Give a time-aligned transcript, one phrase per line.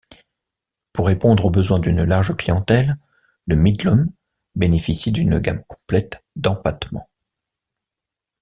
[0.93, 2.97] Pour répondre aux besoins d'une large clientèle,
[3.45, 4.09] le Midlum
[4.55, 7.07] bénéficie d'une gamme complète d'empattements.